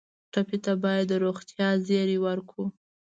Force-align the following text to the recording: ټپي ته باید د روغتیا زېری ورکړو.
ټپي 0.31 0.57
ته 0.65 0.73
باید 0.83 1.05
د 1.09 1.13
روغتیا 1.23 1.69
زېری 1.87 2.17
ورکړو. 2.25 2.65